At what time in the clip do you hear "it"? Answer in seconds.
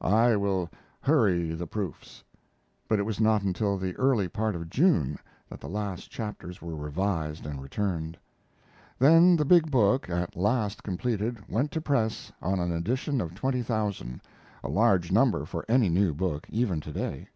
2.98-3.02